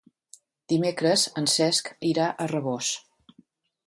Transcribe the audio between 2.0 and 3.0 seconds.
irà a Rabós.